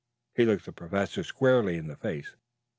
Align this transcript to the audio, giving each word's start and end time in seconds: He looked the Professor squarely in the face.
He 0.33 0.45
looked 0.45 0.65
the 0.65 0.71
Professor 0.71 1.23
squarely 1.23 1.77
in 1.77 1.85
the 1.85 1.95
face. 1.95 2.33